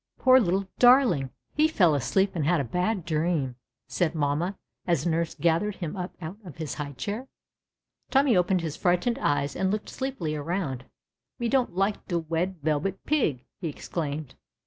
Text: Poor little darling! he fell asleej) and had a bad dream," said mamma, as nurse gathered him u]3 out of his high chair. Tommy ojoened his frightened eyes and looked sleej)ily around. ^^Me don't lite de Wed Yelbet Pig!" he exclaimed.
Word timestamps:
Poor 0.17 0.39
little 0.39 0.67
darling! 0.79 1.29
he 1.53 1.67
fell 1.67 1.91
asleej) 1.93 2.31
and 2.33 2.43
had 2.43 2.59
a 2.59 2.63
bad 2.63 3.05
dream," 3.05 3.55
said 3.87 4.15
mamma, 4.15 4.57
as 4.87 5.05
nurse 5.05 5.35
gathered 5.35 5.75
him 5.75 5.93
u]3 5.93 6.09
out 6.19 6.37
of 6.43 6.55
his 6.57 6.73
high 6.73 6.93
chair. 6.93 7.27
Tommy 8.09 8.33
ojoened 8.33 8.61
his 8.61 8.75
frightened 8.75 9.19
eyes 9.19 9.55
and 9.55 9.69
looked 9.69 9.89
sleej)ily 9.89 10.35
around. 10.35 10.85
^^Me 11.39 11.47
don't 11.47 11.75
lite 11.75 12.03
de 12.07 12.17
Wed 12.17 12.55
Yelbet 12.63 12.97
Pig!" 13.05 13.45
he 13.59 13.67
exclaimed. 13.69 14.33